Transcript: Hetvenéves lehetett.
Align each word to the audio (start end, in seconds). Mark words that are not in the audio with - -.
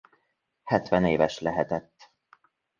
Hetvenéves 0.63 1.39
lehetett. 1.39 2.11